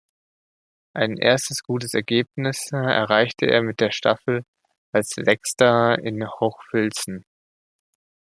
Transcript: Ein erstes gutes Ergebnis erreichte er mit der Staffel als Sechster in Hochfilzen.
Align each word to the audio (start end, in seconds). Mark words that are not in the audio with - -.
Ein 0.95 1.17
erstes 1.17 1.61
gutes 1.61 1.93
Ergebnis 1.93 2.71
erreichte 2.71 3.45
er 3.45 3.61
mit 3.61 3.79
der 3.81 3.91
Staffel 3.91 4.43
als 4.91 5.09
Sechster 5.09 5.95
in 6.03 6.27
Hochfilzen. 6.27 7.23